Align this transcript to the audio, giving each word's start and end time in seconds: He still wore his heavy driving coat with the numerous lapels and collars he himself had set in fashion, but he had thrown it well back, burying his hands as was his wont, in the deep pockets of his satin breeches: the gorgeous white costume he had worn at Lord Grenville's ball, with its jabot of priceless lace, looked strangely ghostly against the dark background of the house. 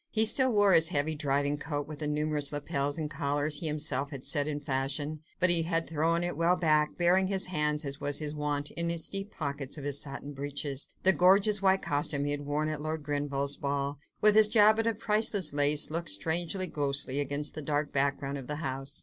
He 0.09 0.25
still 0.25 0.51
wore 0.51 0.73
his 0.73 0.89
heavy 0.89 1.13
driving 1.13 1.59
coat 1.59 1.87
with 1.87 1.99
the 1.99 2.07
numerous 2.07 2.51
lapels 2.51 2.97
and 2.97 3.07
collars 3.07 3.59
he 3.59 3.67
himself 3.67 4.09
had 4.09 4.25
set 4.25 4.47
in 4.47 4.59
fashion, 4.59 5.19
but 5.39 5.51
he 5.51 5.61
had 5.61 5.87
thrown 5.87 6.23
it 6.23 6.35
well 6.35 6.55
back, 6.55 6.97
burying 6.97 7.27
his 7.27 7.45
hands 7.45 7.85
as 7.85 8.01
was 8.01 8.17
his 8.17 8.33
wont, 8.33 8.71
in 8.71 8.87
the 8.87 8.97
deep 9.11 9.29
pockets 9.29 9.77
of 9.77 9.83
his 9.83 10.01
satin 10.01 10.33
breeches: 10.33 10.89
the 11.03 11.13
gorgeous 11.13 11.61
white 11.61 11.83
costume 11.83 12.25
he 12.25 12.31
had 12.31 12.47
worn 12.47 12.67
at 12.67 12.81
Lord 12.81 13.03
Grenville's 13.03 13.57
ball, 13.57 13.99
with 14.21 14.35
its 14.35 14.47
jabot 14.47 14.87
of 14.87 14.97
priceless 14.97 15.53
lace, 15.53 15.91
looked 15.91 16.09
strangely 16.09 16.65
ghostly 16.65 17.19
against 17.19 17.53
the 17.53 17.61
dark 17.61 17.93
background 17.93 18.39
of 18.39 18.47
the 18.47 18.55
house. 18.55 18.99